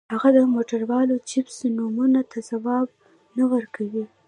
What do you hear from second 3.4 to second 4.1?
ورکوي